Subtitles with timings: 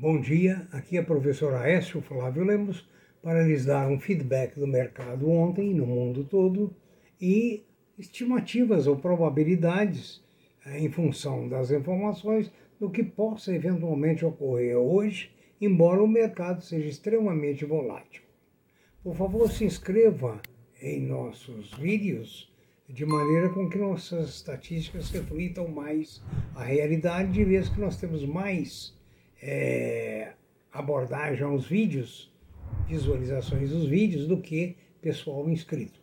[0.00, 2.88] Bom dia, aqui é o professor Aécio Flávio Lemos
[3.20, 6.72] para lhes dar um feedback do mercado ontem no mundo todo
[7.20, 7.64] e
[7.98, 10.22] estimativas ou probabilidades
[10.64, 12.48] eh, em função das informações
[12.78, 18.22] do que possa eventualmente ocorrer hoje, embora o mercado seja extremamente volátil.
[19.02, 20.40] Por favor, se inscreva
[20.80, 22.48] em nossos vídeos
[22.88, 26.22] de maneira com que nossas estatísticas reflitam mais
[26.54, 28.96] a realidade, de vez que nós temos mais
[29.42, 30.28] é,
[30.72, 32.32] abordagem aos vídeos,
[32.86, 35.98] visualizações dos vídeos, do que pessoal inscrito.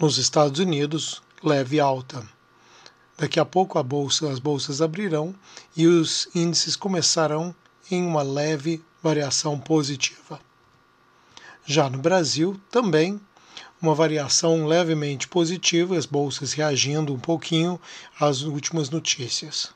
[0.00, 2.26] Nos Estados Unidos, leve alta.
[3.18, 5.34] Daqui a pouco bolsa, as bolsas abrirão
[5.76, 7.54] e os índices começarão
[7.90, 10.40] em uma leve variação positiva.
[11.66, 13.20] Já no Brasil, também
[13.78, 17.78] uma variação levemente positiva, as bolsas reagindo um pouquinho
[18.18, 19.70] às últimas notícias.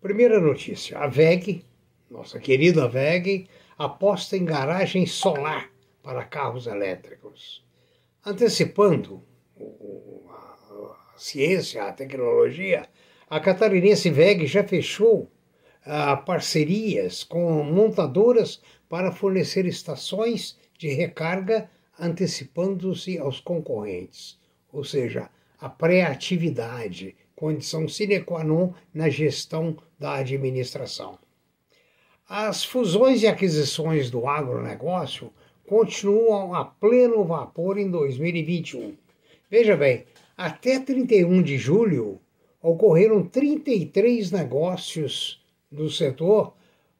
[0.00, 1.64] Primeira notícia: a VEG,
[2.10, 5.70] nossa querida VEG, aposta em garagem solar
[6.02, 7.64] para carros elétricos.
[8.24, 9.22] Antecipando
[10.30, 12.88] a ciência, a tecnologia,
[13.28, 15.30] a catarinense VEG já fechou
[15.84, 24.38] ah, parcerias com montadoras para fornecer estações de recarga antecipando-se aos concorrentes,
[24.72, 31.18] ou seja, a pré-atividade condição sine qua non na gestão da administração.
[32.28, 35.32] As fusões e aquisições do agronegócio
[35.66, 38.96] continuam a pleno vapor em 2021.
[39.48, 40.04] Veja bem,
[40.36, 42.20] até 31 de julho
[42.60, 46.54] ocorreram 33 negócios do setor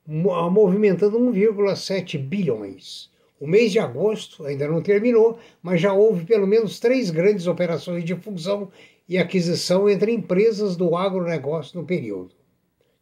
[0.06, 3.10] movimentando 1,7 bilhões.
[3.40, 8.04] O mês de agosto ainda não terminou, mas já houve pelo menos três grandes operações
[8.04, 8.70] de fusão
[9.08, 12.34] e aquisição entre empresas do agronegócio no período.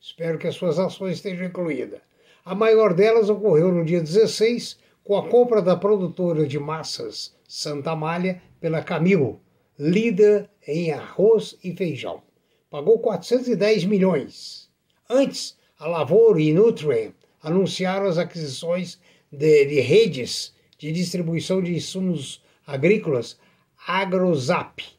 [0.01, 2.01] Espero que as suas ações estejam incluídas.
[2.45, 7.97] A maior delas ocorreu no dia 16, com a compra da produtora de massas Santa
[7.97, 9.41] Malha pela Camil,
[9.77, 12.23] líder em arroz e feijão.
[12.71, 14.71] Pagou 410 milhões.
[15.11, 17.13] Antes, a Lavoro e Nutrien
[17.43, 19.01] anunciaram as aquisições
[19.31, 23.39] de, de redes de distribuição de insumos agrícolas
[23.87, 24.96] AgroZap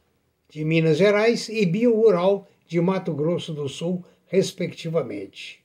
[0.58, 5.64] de Minas Gerais e Biorural de Mato Grosso do Sul, respectivamente.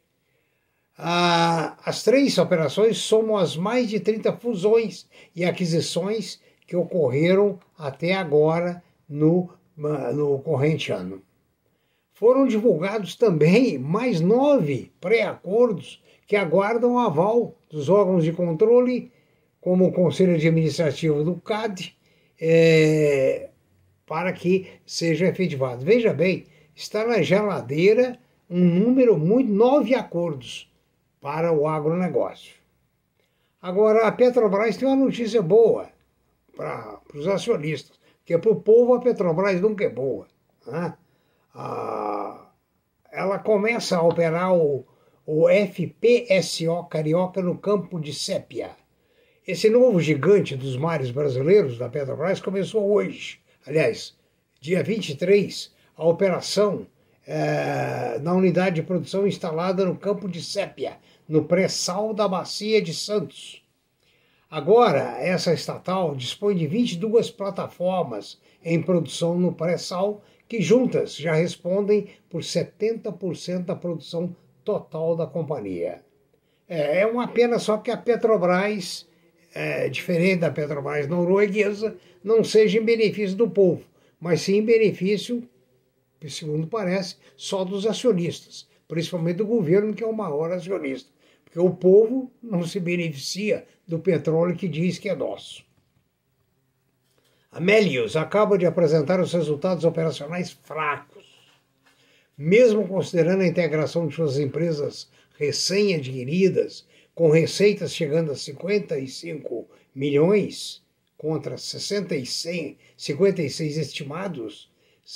[0.99, 8.83] as três operações somam as mais de 30 fusões e aquisições que ocorreram até agora
[9.09, 9.49] no,
[10.15, 11.23] no corrente ano.
[12.13, 19.11] Foram divulgados também mais nove pré-acordos que aguardam aval dos órgãos de controle,
[19.59, 21.97] como o Conselho Administrativo do CAD,
[22.39, 23.49] é,
[24.13, 25.83] para que sejam efetivados.
[25.83, 26.45] Veja bem,
[26.77, 28.19] está na geladeira
[28.51, 30.71] um número muito, nove acordos
[31.19, 32.57] para o agronegócio.
[33.63, 35.89] Agora, a Petrobras tem uma notícia boa
[36.55, 40.27] para os acionistas, porque para o povo a Petrobras nunca é boa.
[40.67, 40.93] Né?
[41.55, 42.51] Ah,
[43.11, 44.85] ela começa a operar o,
[45.25, 48.73] o FPSO Carioca no campo de Sépia.
[49.49, 53.41] Esse novo gigante dos mares brasileiros da Petrobras começou hoje.
[53.67, 54.17] Aliás,
[54.61, 56.87] dia 23, a operação
[57.27, 60.99] é, na unidade de produção instalada no campo de Sépia,
[61.29, 63.65] no pré-sal da Bacia de Santos.
[64.51, 72.09] Agora, essa estatal dispõe de 22 plataformas em produção no pré-sal, que juntas já respondem
[72.29, 76.03] por 70% da produção total da companhia.
[76.69, 79.09] É, é uma pena só que a Petrobras,
[79.55, 83.85] é, diferente da Petrobras norueguesa, não seja em benefício do povo,
[84.21, 85.43] mas sim em benefício,
[86.29, 91.11] segundo parece, só dos acionistas, principalmente do governo, que é o maior acionista.
[91.45, 95.65] Porque o povo não se beneficia do petróleo que diz que é nosso.
[97.51, 101.27] A Melius acaba de apresentar os resultados operacionais fracos.
[102.39, 110.83] Mesmo considerando a integração de suas empresas recém-adquiridas, com receitas chegando a 55 milhões
[111.23, 114.69] contra 66, 56 estimados,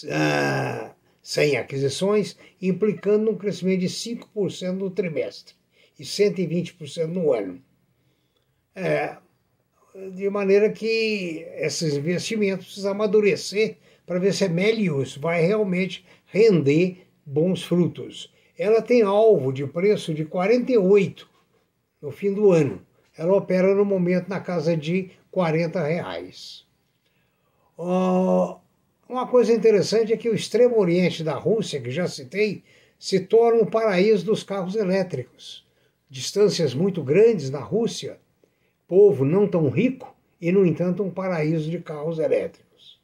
[0.04, 5.56] uh, sem aquisições, implicando um crescimento de 5% no trimestre
[5.98, 7.60] e 120% no ano.
[8.72, 9.16] É,
[10.14, 17.04] de maneira que esses investimentos precisam amadurecer para ver se a Melius vai realmente render
[17.24, 18.32] bons frutos.
[18.56, 21.28] Ela tem alvo de preço de 48
[22.00, 22.86] no fim do ano.
[23.16, 26.64] Ela opera no momento na casa de 40 reais.
[27.78, 28.56] Uh,
[29.08, 32.62] uma coisa interessante é que o extremo oriente da Rússia, que já citei,
[32.98, 35.66] se torna um paraíso dos carros elétricos
[36.08, 38.18] distâncias muito grandes na Rússia,
[38.86, 43.00] povo não tão rico e, no entanto, um paraíso de carros elétricos.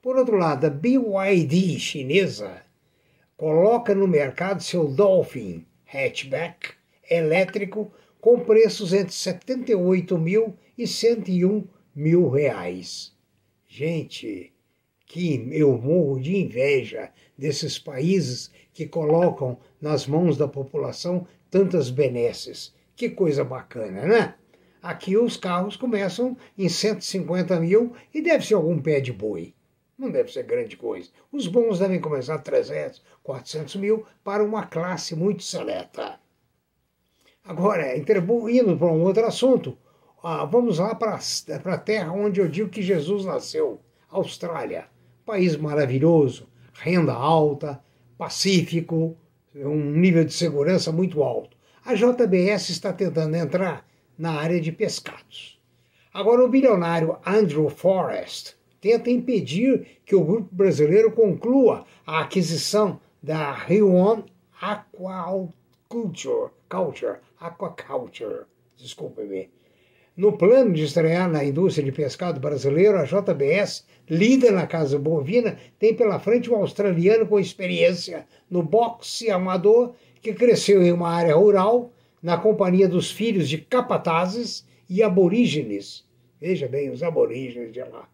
[0.00, 2.62] Por outro lado, a BYD chinesa
[3.36, 6.70] coloca no mercado seu Dolphin hatchback
[7.08, 13.12] elétrico com preços entre 78 mil e 101 mil reais.
[13.66, 14.52] Gente,
[15.06, 22.74] que eu morro de inveja desses países que colocam nas mãos da população tantas benesses.
[22.94, 24.34] Que coisa bacana, né?
[24.82, 29.54] Aqui os carros começam em 150 mil e deve ser algum pé de boi.
[29.98, 31.10] Não deve ser grande coisa.
[31.32, 36.20] Os bons devem começar a 300, 400 mil para uma classe muito seleta.
[37.48, 39.78] Agora, indo para um outro assunto,
[40.22, 43.80] ah, vamos lá para a terra onde eu digo que Jesus nasceu,
[44.10, 44.84] Austrália.
[45.24, 47.82] País maravilhoso, renda alta,
[48.18, 49.16] pacífico,
[49.54, 51.56] um nível de segurança muito alto.
[51.82, 53.86] A JBS está tentando entrar
[54.18, 55.58] na área de pescados.
[56.12, 63.54] Agora, o bilionário Andrew Forrest tenta impedir que o grupo brasileiro conclua a aquisição da
[63.54, 64.20] Rion
[64.60, 69.50] Aquaculture, Culture, Aquaculture, desculpe-me,
[70.18, 75.56] no plano de estrear na indústria de pescado brasileiro, a JBS, líder na casa bovina,
[75.78, 81.36] tem pela frente um australiano com experiência no boxe amador, que cresceu em uma área
[81.36, 86.04] rural, na companhia dos filhos de capatazes e aborígenes.
[86.40, 88.08] Veja bem, os aborígenes de lá.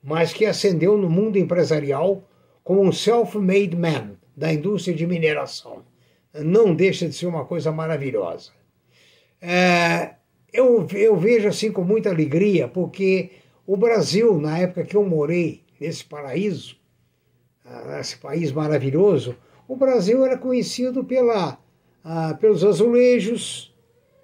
[0.00, 2.22] Mas que ascendeu no mundo empresarial
[2.62, 5.82] como um self-made man da indústria de mineração.
[6.34, 8.50] Não deixa de ser uma coisa maravilhosa.
[9.40, 10.14] É,
[10.52, 13.30] eu, eu vejo assim com muita alegria, porque
[13.66, 16.76] o Brasil, na época que eu morei nesse paraíso,
[17.64, 19.36] ah, nesse país maravilhoso,
[19.66, 21.58] o Brasil era conhecido pela,
[22.04, 23.74] ah, pelos azulejos,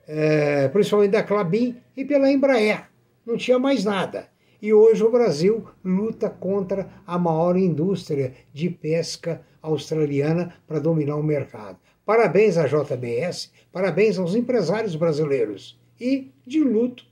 [0.07, 2.89] é, principalmente da Clabin, e pela Embraer.
[3.27, 4.29] Não tinha mais nada.
[4.61, 11.23] E hoje o Brasil luta contra a maior indústria de pesca australiana para dominar o
[11.23, 11.79] mercado.
[12.09, 17.05] Parabéns à JBS, parabéns aos empresários brasileiros e de luto,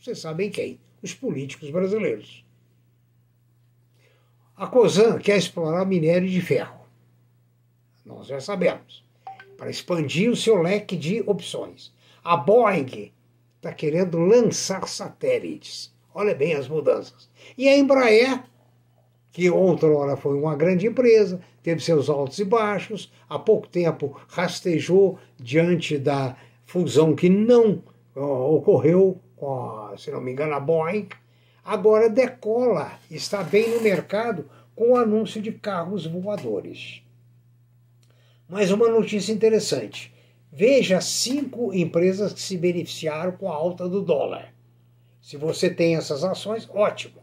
[0.00, 0.80] vocês sabem quem?
[1.02, 2.42] Os políticos brasileiros.
[4.56, 6.86] A COSAN quer explorar minério de ferro.
[8.02, 9.04] Nós já sabemos.
[9.58, 11.92] Para expandir o seu leque de opções.
[12.24, 13.12] A Boeing
[13.56, 15.92] está querendo lançar satélites.
[16.14, 17.28] Olha bem as mudanças.
[17.58, 18.42] E a Embraer
[19.32, 25.18] que outrora foi uma grande empresa, teve seus altos e baixos, há pouco tempo rastejou
[25.38, 27.82] diante da fusão que não
[28.14, 29.20] ocorreu
[29.96, 31.08] se não me engano, a Boeing,
[31.64, 37.02] agora decola, está bem no mercado com o anúncio de carros voadores.
[38.48, 40.12] Mas uma notícia interessante.
[40.52, 44.52] Veja cinco empresas que se beneficiaram com a alta do dólar.
[45.22, 47.22] Se você tem essas ações, ótimo.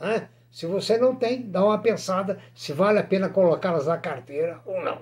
[0.00, 0.28] Né?
[0.50, 4.82] Se você não tem, dá uma pensada se vale a pena colocá-las na carteira ou
[4.82, 4.98] não.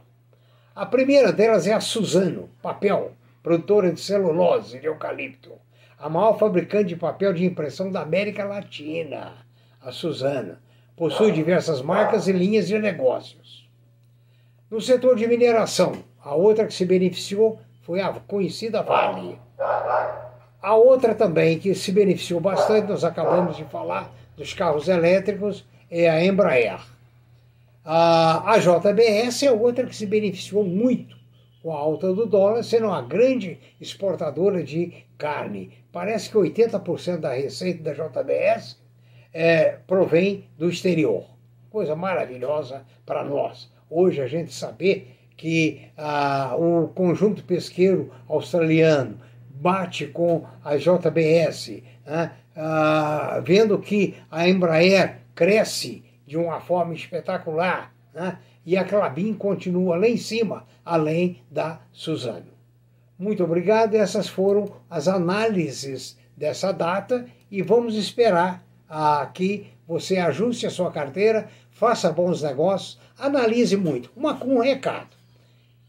[0.74, 3.12] A primeira delas é a Suzano, papel,
[3.42, 5.52] produtora de celulose de eucalipto,
[5.98, 9.32] a maior fabricante de papel de impressão da América Latina,
[9.80, 10.58] a Suzano.
[10.96, 13.68] Possui diversas marcas e linhas de negócios.
[14.70, 19.38] No setor de mineração, a outra que se beneficiou foi a conhecida Vale.
[20.60, 26.08] A outra também que se beneficiou bastante, nós acabamos de falar dos carros elétricos, é
[26.08, 26.80] a Embraer.
[27.84, 31.16] A, a JBS é outra que se beneficiou muito
[31.62, 35.72] com a alta do dólar, sendo uma grande exportadora de carne.
[35.90, 38.78] Parece que 80% da receita da JBS
[39.32, 41.24] é, provém do exterior.
[41.70, 43.70] Coisa maravilhosa para nós.
[43.90, 49.18] Hoje a gente saber que ah, o conjunto pesqueiro australiano
[49.50, 52.32] bate com a JBS, né?
[52.56, 58.38] Ah, vendo que a Embraer cresce de uma forma espetacular né?
[58.64, 62.56] e a Clabin continua lá em cima, além da Suzano.
[63.18, 70.66] Muito obrigado, essas foram as análises dessa data e vamos esperar ah, que você ajuste
[70.66, 74.10] a sua carteira, faça bons negócios, analise muito.
[74.16, 75.16] Uma, um recado.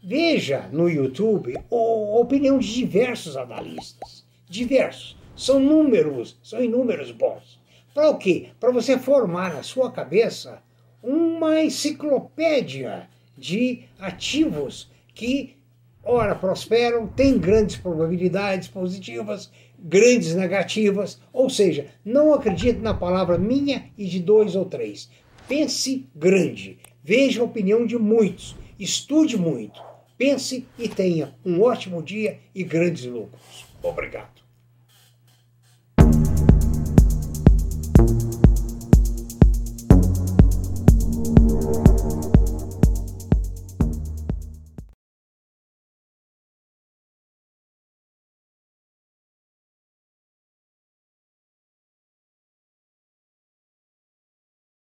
[0.02, 4.24] Veja no YouTube a opinião de diversos analistas.
[4.48, 5.17] Diversos.
[5.38, 7.60] São números, são inúmeros bons.
[7.94, 8.48] Para o quê?
[8.58, 10.60] Para você formar na sua cabeça
[11.00, 15.54] uma enciclopédia de ativos que,
[16.02, 21.20] ora, prosperam, têm grandes probabilidades positivas, grandes negativas.
[21.32, 25.08] Ou seja, não acredite na palavra minha e de dois ou três.
[25.46, 26.80] Pense grande.
[27.00, 28.56] Veja a opinião de muitos.
[28.76, 29.80] Estude muito.
[30.16, 33.64] Pense e tenha um ótimo dia e grandes lucros.
[33.80, 34.47] Obrigado.